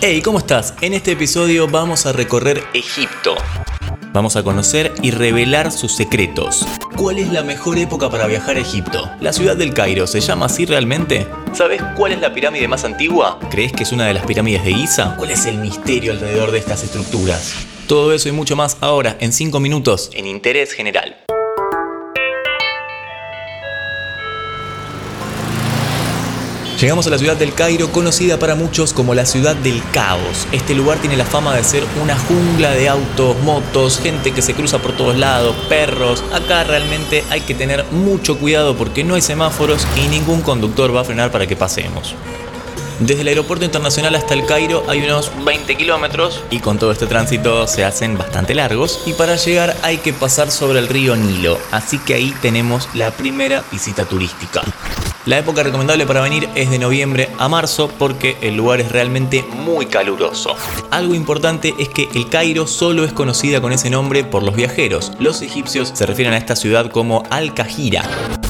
Hey, 0.00 0.22
¿cómo 0.22 0.38
estás? 0.38 0.74
En 0.80 0.94
este 0.94 1.10
episodio 1.10 1.66
vamos 1.66 2.06
a 2.06 2.12
recorrer 2.12 2.62
Egipto. 2.72 3.34
Vamos 4.12 4.36
a 4.36 4.44
conocer 4.44 4.94
y 5.02 5.10
revelar 5.10 5.72
sus 5.72 5.96
secretos. 5.96 6.64
¿Cuál 6.96 7.18
es 7.18 7.32
la 7.32 7.42
mejor 7.42 7.78
época 7.78 8.08
para 8.08 8.28
viajar 8.28 8.58
a 8.58 8.60
Egipto? 8.60 9.10
¿La 9.20 9.32
ciudad 9.32 9.56
del 9.56 9.74
Cairo 9.74 10.06
se 10.06 10.20
llama 10.20 10.46
así 10.46 10.66
realmente? 10.66 11.26
¿Sabes 11.52 11.82
cuál 11.96 12.12
es 12.12 12.20
la 12.20 12.32
pirámide 12.32 12.68
más 12.68 12.84
antigua? 12.84 13.40
¿Crees 13.50 13.72
que 13.72 13.82
es 13.82 13.90
una 13.90 14.06
de 14.06 14.14
las 14.14 14.24
pirámides 14.24 14.64
de 14.64 14.72
Giza? 14.72 15.16
¿Cuál 15.16 15.32
es 15.32 15.46
el 15.46 15.58
misterio 15.58 16.12
alrededor 16.12 16.52
de 16.52 16.58
estas 16.58 16.84
estructuras? 16.84 17.54
Todo 17.88 18.12
eso 18.14 18.28
y 18.28 18.32
mucho 18.32 18.54
más 18.54 18.76
ahora, 18.80 19.16
en 19.18 19.32
5 19.32 19.58
minutos, 19.58 20.10
en 20.14 20.28
Interés 20.28 20.74
General. 20.74 21.16
Llegamos 26.80 27.08
a 27.08 27.10
la 27.10 27.18
ciudad 27.18 27.36
del 27.36 27.54
Cairo, 27.54 27.90
conocida 27.90 28.38
para 28.38 28.54
muchos 28.54 28.92
como 28.92 29.12
la 29.12 29.26
ciudad 29.26 29.56
del 29.56 29.82
caos. 29.90 30.46
Este 30.52 30.76
lugar 30.76 30.98
tiene 30.98 31.16
la 31.16 31.24
fama 31.24 31.52
de 31.56 31.64
ser 31.64 31.82
una 32.00 32.16
jungla 32.16 32.70
de 32.70 32.88
autos, 32.88 33.36
motos, 33.40 33.98
gente 33.98 34.30
que 34.30 34.42
se 34.42 34.54
cruza 34.54 34.78
por 34.78 34.92
todos 34.92 35.16
lados, 35.16 35.56
perros. 35.68 36.22
Acá 36.32 36.62
realmente 36.62 37.24
hay 37.30 37.40
que 37.40 37.56
tener 37.56 37.84
mucho 37.90 38.38
cuidado 38.38 38.76
porque 38.76 39.02
no 39.02 39.16
hay 39.16 39.22
semáforos 39.22 39.88
y 39.96 40.06
ningún 40.06 40.40
conductor 40.40 40.94
va 40.94 41.00
a 41.00 41.04
frenar 41.04 41.32
para 41.32 41.48
que 41.48 41.56
pasemos. 41.56 42.14
Desde 43.00 43.22
el 43.22 43.28
aeropuerto 43.28 43.64
internacional 43.64 44.14
hasta 44.14 44.34
el 44.34 44.46
Cairo 44.46 44.84
hay 44.86 45.00
unos 45.02 45.32
20 45.44 45.76
kilómetros 45.76 46.44
y 46.48 46.60
con 46.60 46.78
todo 46.78 46.92
este 46.92 47.06
tránsito 47.06 47.66
se 47.66 47.84
hacen 47.84 48.16
bastante 48.16 48.54
largos 48.54 49.02
y 49.04 49.14
para 49.14 49.34
llegar 49.34 49.76
hay 49.82 49.98
que 49.98 50.12
pasar 50.12 50.52
sobre 50.52 50.78
el 50.78 50.86
río 50.86 51.16
Nilo, 51.16 51.58
así 51.72 51.98
que 51.98 52.14
ahí 52.14 52.32
tenemos 52.40 52.88
la 52.94 53.10
primera 53.10 53.64
visita 53.72 54.04
turística. 54.04 54.62
La 55.26 55.38
época 55.38 55.62
recomendable 55.62 56.06
para 56.06 56.20
venir 56.20 56.48
es 56.54 56.70
de 56.70 56.78
noviembre 56.78 57.28
a 57.38 57.48
marzo 57.48 57.88
porque 57.98 58.36
el 58.40 58.56
lugar 58.56 58.80
es 58.80 58.92
realmente 58.92 59.42
muy 59.42 59.86
caluroso. 59.86 60.56
Algo 60.90 61.14
importante 61.14 61.74
es 61.78 61.88
que 61.88 62.08
el 62.14 62.28
Cairo 62.28 62.66
solo 62.66 63.04
es 63.04 63.12
conocida 63.12 63.60
con 63.60 63.72
ese 63.72 63.90
nombre 63.90 64.24
por 64.24 64.42
los 64.42 64.54
viajeros. 64.54 65.12
Los 65.18 65.42
egipcios 65.42 65.90
se 65.92 66.06
refieren 66.06 66.34
a 66.34 66.38
esta 66.38 66.56
ciudad 66.56 66.90
como 66.90 67.24
Al-Kahira. 67.30 68.02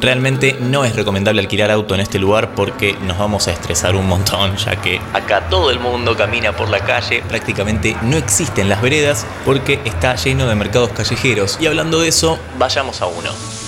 Realmente 0.00 0.56
no 0.60 0.84
es 0.84 0.96
recomendable 0.96 1.42
alquilar 1.42 1.70
auto 1.70 1.94
en 1.94 2.00
este 2.00 2.18
lugar 2.18 2.54
porque 2.54 2.94
nos 3.06 3.18
vamos 3.18 3.48
a 3.48 3.52
estresar 3.52 3.94
un 3.94 4.08
montón, 4.08 4.56
ya 4.64 4.80
que 4.80 5.00
acá 5.12 5.48
todo 5.48 5.70
el 5.70 5.78
mundo 5.78 6.16
camina 6.16 6.56
por 6.56 6.70
la 6.70 6.80
calle, 6.80 7.22
prácticamente 7.28 7.96
no 8.02 8.16
existen 8.16 8.68
las 8.68 8.80
veredas 8.80 9.26
porque 9.44 9.78
está 9.84 10.16
lleno 10.16 10.46
de 10.46 10.54
mercados 10.54 10.90
callejeros. 10.90 11.58
Y 11.60 11.66
hablando 11.66 12.00
de 12.00 12.08
eso, 12.08 12.38
vayamos 12.58 13.02
a 13.02 13.06
uno. 13.06 13.61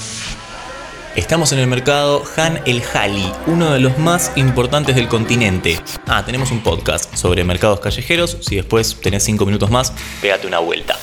Estamos 1.17 1.53
en 1.53 1.61
el 1.61 1.69
mercado 1.69 2.25
Han 2.37 2.61
el 2.67 2.83
Hali, 2.93 3.31
uno 3.47 3.73
de 3.73 3.79
los 3.79 3.99
más 3.99 4.33
importantes 4.35 4.97
del 4.97 5.07
continente. 5.07 5.79
Ah, 6.09 6.25
tenemos 6.27 6.51
un 6.51 6.61
podcast 6.61 7.15
sobre 7.15 7.45
mercados 7.45 7.79
callejeros. 7.79 8.39
Si 8.41 8.57
después 8.57 8.97
tenés 9.01 9.23
5 9.23 9.47
minutos 9.47 9.71
más, 9.71 9.93
pégate 10.21 10.49
una 10.49 10.59
vuelta. 10.59 10.99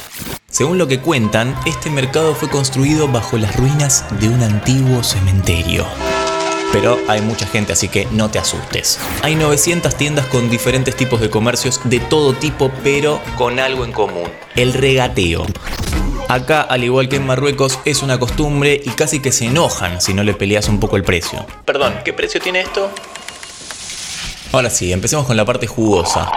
Según 0.49 0.77
lo 0.77 0.87
que 0.87 0.99
cuentan, 0.99 1.55
este 1.65 1.89
mercado 1.89 2.35
fue 2.35 2.49
construido 2.49 3.07
bajo 3.07 3.37
las 3.37 3.55
ruinas 3.55 4.03
de 4.19 4.27
un 4.27 4.43
antiguo 4.43 5.01
cementerio. 5.01 5.85
Pero 6.73 6.99
hay 7.07 7.21
mucha 7.21 7.47
gente, 7.47 7.71
así 7.71 7.87
que 7.87 8.05
no 8.11 8.29
te 8.29 8.37
asustes. 8.37 8.99
Hay 9.21 9.35
900 9.35 9.95
tiendas 9.95 10.25
con 10.25 10.49
diferentes 10.49 10.93
tipos 10.93 11.21
de 11.21 11.29
comercios 11.29 11.79
de 11.85 12.01
todo 12.01 12.33
tipo, 12.33 12.69
pero 12.83 13.21
con 13.37 13.59
algo 13.61 13.85
en 13.85 13.93
común, 13.93 14.29
el 14.57 14.73
regateo. 14.73 15.45
Acá, 16.31 16.61
al 16.61 16.81
igual 16.85 17.09
que 17.09 17.17
en 17.17 17.27
Marruecos, 17.27 17.77
es 17.83 18.01
una 18.03 18.17
costumbre 18.17 18.81
y 18.85 18.91
casi 18.91 19.19
que 19.19 19.33
se 19.33 19.47
enojan 19.47 19.99
si 19.99 20.13
no 20.13 20.23
le 20.23 20.33
peleas 20.33 20.69
un 20.69 20.79
poco 20.79 20.95
el 20.95 21.03
precio. 21.03 21.45
Perdón, 21.65 21.93
¿qué 22.05 22.13
precio 22.13 22.39
tiene 22.39 22.61
esto? 22.61 22.89
Ahora 24.53 24.69
sí, 24.69 24.93
empecemos 24.93 25.25
con 25.25 25.35
la 25.35 25.43
parte 25.43 25.67
jugosa. 25.67 26.31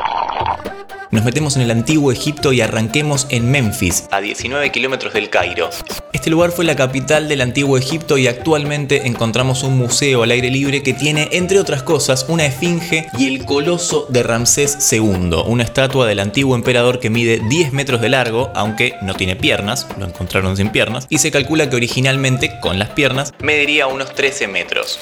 Nos 1.15 1.25
metemos 1.25 1.55
en 1.55 1.63
el 1.63 1.71
antiguo 1.71 2.11
Egipto 2.11 2.53
y 2.53 2.61
arranquemos 2.61 3.29
en 3.31 3.49
Memphis, 3.49 4.09
a 4.11 4.21
19 4.21 4.73
kilómetros 4.73 5.15
del 5.15 5.31
Cairo. 5.31 5.71
Este 6.13 6.29
lugar 6.29 6.51
fue 6.51 6.65
la 6.65 6.75
capital 6.75 7.29
del 7.29 7.41
antiguo 7.41 7.79
Egipto 7.79 8.19
y 8.19 8.27
actualmente 8.27 9.07
encontramos 9.07 9.63
un 9.63 9.79
museo 9.79 10.25
al 10.25 10.33
aire 10.33 10.51
libre 10.51 10.83
que 10.83 10.93
tiene, 10.93 11.29
entre 11.31 11.61
otras 11.61 11.85
cosas, 11.85 12.27
una 12.29 12.47
esfinge 12.47 13.07
y 13.17 13.29
el 13.29 13.45
coloso 13.45 14.09
de 14.09 14.25
Ramsés 14.25 14.77
II, 14.91 15.45
una 15.47 15.63
estatua 15.63 16.05
del 16.09 16.19
antiguo 16.19 16.57
emperador 16.57 16.99
que 16.99 17.11
mide 17.11 17.41
10 17.49 17.73
metros 17.73 18.01
de 18.01 18.09
largo, 18.09 18.51
aunque 18.57 18.97
no 19.01 19.15
tiene 19.15 19.37
piernas, 19.37 19.87
lo 19.97 20.07
encontraron 20.07 20.57
sin 20.57 20.71
piernas, 20.71 21.07
y 21.11 21.19
se 21.19 21.31
calcula 21.31 21.71
que 21.71 21.77
originalmente, 21.77 22.59
con 22.59 22.81
las 22.81 22.91
piernas, 22.91 23.33
mediría 23.39 23.87
unos 23.87 24.13
13 24.17 24.49
metros. 24.49 24.99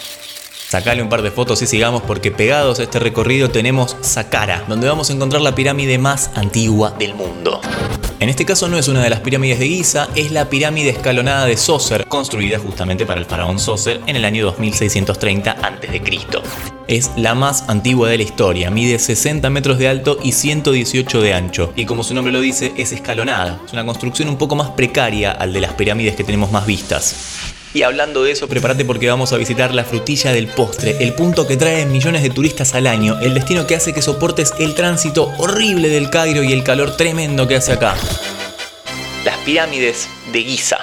Sacale 0.72 1.02
un 1.02 1.10
par 1.10 1.20
de 1.20 1.30
fotos 1.30 1.60
y 1.60 1.66
sigamos 1.66 2.00
porque 2.00 2.30
pegados 2.30 2.78
a 2.78 2.84
este 2.84 2.98
recorrido 2.98 3.50
tenemos 3.50 3.94
Saqqara, 4.00 4.64
donde 4.68 4.88
vamos 4.88 5.10
a 5.10 5.12
encontrar 5.12 5.42
la 5.42 5.54
pirámide 5.54 5.98
más 5.98 6.30
antigua 6.34 6.92
del 6.98 7.14
mundo. 7.14 7.60
En 8.20 8.30
este 8.30 8.46
caso 8.46 8.70
no 8.70 8.78
es 8.78 8.88
una 8.88 9.02
de 9.02 9.10
las 9.10 9.20
pirámides 9.20 9.58
de 9.58 9.68
Giza, 9.68 10.08
es 10.14 10.32
la 10.32 10.48
pirámide 10.48 10.88
escalonada 10.88 11.44
de 11.44 11.58
Sócer, 11.58 12.06
construida 12.08 12.58
justamente 12.58 13.04
para 13.04 13.20
el 13.20 13.26
faraón 13.26 13.58
Sócer 13.58 14.00
en 14.06 14.16
el 14.16 14.24
año 14.24 14.46
2630 14.46 15.50
a.C. 15.50 16.02
Es 16.88 17.10
la 17.18 17.34
más 17.34 17.68
antigua 17.68 18.08
de 18.08 18.16
la 18.16 18.22
historia, 18.22 18.70
mide 18.70 18.98
60 18.98 19.50
metros 19.50 19.76
de 19.76 19.88
alto 19.88 20.20
y 20.22 20.32
118 20.32 21.20
de 21.20 21.34
ancho, 21.34 21.72
y 21.76 21.84
como 21.84 22.02
su 22.02 22.14
nombre 22.14 22.32
lo 22.32 22.40
dice, 22.40 22.72
es 22.78 22.92
escalonada. 22.92 23.60
Es 23.66 23.74
una 23.74 23.84
construcción 23.84 24.30
un 24.30 24.38
poco 24.38 24.56
más 24.56 24.70
precaria 24.70 25.32
al 25.32 25.52
de 25.52 25.60
las 25.60 25.74
pirámides 25.74 26.16
que 26.16 26.24
tenemos 26.24 26.50
más 26.50 26.64
vistas. 26.64 27.60
Y 27.74 27.82
hablando 27.82 28.22
de 28.22 28.32
eso, 28.32 28.48
prepárate 28.48 28.84
porque 28.84 29.08
vamos 29.08 29.32
a 29.32 29.38
visitar 29.38 29.74
la 29.74 29.84
frutilla 29.84 30.32
del 30.32 30.46
postre, 30.46 30.96
el 31.00 31.14
punto 31.14 31.46
que 31.46 31.56
trae 31.56 31.86
millones 31.86 32.22
de 32.22 32.28
turistas 32.30 32.74
al 32.74 32.86
año, 32.86 33.18
el 33.20 33.32
destino 33.32 33.66
que 33.66 33.74
hace 33.74 33.94
que 33.94 34.02
soportes 34.02 34.52
el 34.58 34.74
tránsito 34.74 35.32
horrible 35.38 35.88
del 35.88 36.10
Cairo 36.10 36.42
y 36.42 36.52
el 36.52 36.64
calor 36.64 36.96
tremendo 36.96 37.48
que 37.48 37.56
hace 37.56 37.72
acá. 37.72 37.96
Las 39.24 39.38
pirámides 39.38 40.08
de 40.32 40.42
Giza. 40.42 40.78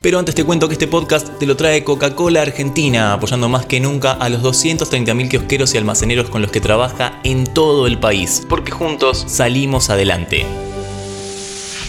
Pero 0.00 0.18
antes 0.18 0.34
te 0.34 0.44
cuento 0.44 0.68
que 0.68 0.74
este 0.74 0.88
podcast 0.88 1.38
te 1.38 1.46
lo 1.46 1.56
trae 1.56 1.84
Coca-Cola 1.84 2.42
Argentina, 2.42 3.12
apoyando 3.12 3.48
más 3.48 3.66
que 3.66 3.80
nunca 3.80 4.12
a 4.12 4.28
los 4.28 4.42
230.000 4.42 5.28
kiosqueros 5.28 5.74
y 5.74 5.78
almaceneros 5.78 6.28
con 6.28 6.42
los 6.42 6.50
que 6.50 6.60
trabaja 6.60 7.20
en 7.24 7.44
todo 7.44 7.86
el 7.86 7.98
país, 7.98 8.42
porque 8.48 8.72
juntos 8.72 9.24
salimos 9.26 9.90
adelante. 9.90 10.44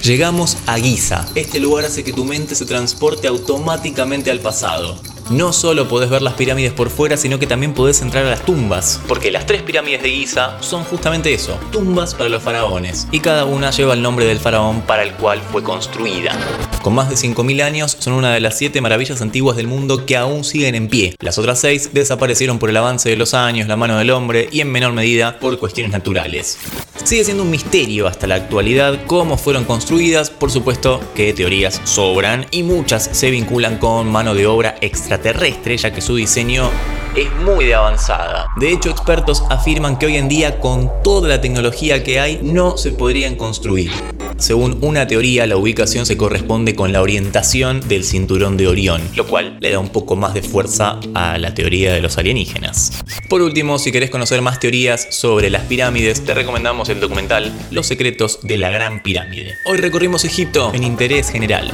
Llegamos 0.07 0.57
a 0.68 0.78
Giza. 0.78 1.28
Este 1.35 1.59
lugar 1.59 1.84
hace 1.84 2.01
que 2.01 2.13
tu 2.13 2.23
mente 2.23 2.56
se 2.56 2.66
transporte 2.66 3.28
automáticamente 3.28 4.31
al 4.31 4.40
pasado. 4.40 4.97
No 5.29 5.51
solo 5.51 5.90
podés 5.90 6.09
ver 6.09 6.22
las 6.22 6.35
pirámides 6.35 6.72
por 6.72 6.90
fuera, 6.90 7.18
sino 7.18 7.40
que 7.40 7.45
también 7.45 7.73
podés 7.73 8.01
entrar 8.01 8.25
a 8.25 8.29
las 8.29 8.46
tumbas. 8.46 9.01
Porque 9.09 9.31
las 9.31 9.46
tres 9.46 9.63
pirámides 9.63 10.01
de 10.01 10.09
Giza 10.09 10.62
son 10.62 10.85
justamente 10.85 11.34
eso, 11.34 11.59
tumbas 11.73 12.16
para 12.16 12.29
los 12.29 12.41
faraones. 12.41 13.06
Y 13.12 13.19
cada 13.19 13.44
una 13.44 13.72
lleva 13.72 13.96
el 13.96 14.01
nombre 14.01 14.25
del 14.25 14.40
faraón 14.40 14.79
para 14.79 15.03
el 15.03 15.12
cual 15.12 15.41
fue 15.41 15.62
construida. 15.62 16.31
Con 16.81 16.96
más 16.96 17.09
de 17.09 17.16
5.000 17.16 17.62
años, 17.62 17.97
son 18.00 18.13
una 18.13 18.34
de 18.34 18.40
las 18.40 18.57
siete 18.57 18.79
maravillas 18.79 19.22
antiguas 19.22 19.57
del 19.57 19.67
mundo 19.67 20.06
que 20.06 20.16
aún 20.16 20.46
siguen 20.46 20.75
en 20.75 20.88
pie. 20.88 21.17
Las 21.19 21.38
otras 21.38 21.59
seis 21.59 21.90
desaparecieron 21.91 22.59
por 22.59 22.69
el 22.69 22.78
avance 22.78 23.09
de 23.09 23.17
los 23.17 23.34
años, 23.34 23.67
la 23.67 23.75
mano 23.75 23.97
del 23.97 24.12
hombre 24.12 24.47
y 24.53 24.62
en 24.62 24.72
menor 24.72 24.94
medida 24.94 25.38
por 25.38 25.59
cuestiones 25.59 25.91
naturales. 25.91 26.57
Sigue 27.07 27.23
siendo 27.23 27.44
un 27.44 27.51
misterio 27.51 28.06
hasta 28.06 28.28
la 28.28 28.35
actualidad 28.35 29.05
cómo 29.08 29.37
fueron 29.37 29.64
construidas, 29.64 30.29
por 30.29 30.52
supuesto 30.52 30.99
que 31.16 31.31
teorías 31.31 31.79
sobran 31.85 32.46
y 32.52 32.64
muchas 32.64 33.09
se 33.14 33.31
vinculan 33.31 33.78
con 33.78 34.11
mano 34.11 34.34
de 34.34 34.46
obra 34.46 34.76
extraterrestre 34.81 35.78
ya 35.78 35.93
que 35.93 36.02
su 36.02 36.17
diseño 36.17 36.70
es 37.15 37.31
muy 37.43 37.65
de 37.65 37.75
avanzada. 37.75 38.47
De 38.57 38.71
hecho, 38.71 38.89
expertos 38.89 39.43
afirman 39.49 39.97
que 39.97 40.07
hoy 40.07 40.17
en 40.17 40.29
día 40.29 40.59
con 40.59 40.91
toda 41.03 41.27
la 41.27 41.41
tecnología 41.41 42.03
que 42.03 42.19
hay 42.19 42.39
no 42.41 42.77
se 42.77 42.91
podrían 42.91 43.35
construir. 43.35 43.91
Según 44.37 44.77
una 44.81 45.07
teoría, 45.07 45.47
la 45.47 45.57
ubicación 45.57 46.05
se 46.05 46.15
corresponde 46.15 46.75
con 46.75 46.93
la 46.93 47.01
orientación 47.01 47.81
del 47.87 48.03
cinturón 48.03 48.55
de 48.55 48.67
Orión, 48.67 49.01
lo 49.15 49.25
cual 49.25 49.57
le 49.59 49.71
da 49.71 49.79
un 49.79 49.89
poco 49.89 50.15
más 50.15 50.35
de 50.35 50.43
fuerza 50.43 50.99
a 51.15 51.39
la 51.39 51.55
teoría 51.55 51.91
de 51.91 52.01
los 52.01 52.19
alienígenas. 52.19 53.03
Por 53.29 53.41
último, 53.41 53.79
si 53.79 53.91
querés 53.91 54.11
conocer 54.11 54.43
más 54.43 54.59
teorías 54.59 55.07
sobre 55.09 55.49
las 55.49 55.63
pirámides, 55.63 56.23
te 56.23 56.35
recomendamos 56.35 56.89
el 56.89 56.99
documental 56.99 57.51
Los 57.71 57.87
secretos 57.87 58.39
de 58.43 58.59
la 58.59 58.69
Gran 58.69 59.01
Pirámide. 59.01 59.55
Hoy 59.65 59.77
recorrimos 59.79 60.23
Egipto 60.23 60.71
en 60.73 60.83
interés 60.83 61.29
general. 61.29 61.73